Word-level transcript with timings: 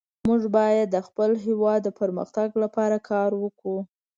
موږ 0.27 0.41
باید 0.57 0.87
د 0.91 0.97
خپل 1.07 1.31
هیواد 1.45 1.79
د 1.83 1.89
پرمختګ 1.99 2.49
لپاره 2.63 2.97
کار 3.09 3.29
وکړو 3.43 3.77